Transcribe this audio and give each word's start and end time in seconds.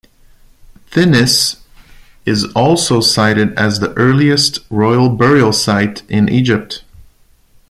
Thinis 0.89 1.59
is 2.25 2.45
also 2.53 3.01
cited 3.01 3.53
as 3.53 3.81
the 3.81 3.93
earliest 3.93 4.57
royal 4.71 5.09
burial-site 5.09 6.01
in 6.09 6.27
Egypt. 6.27 6.81